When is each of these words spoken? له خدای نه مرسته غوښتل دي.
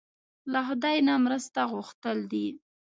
له 0.51 0.59
خدای 0.67 0.97
نه 1.07 1.13
مرسته 1.25 1.59
غوښتل 1.73 2.17
دي. 2.31 2.47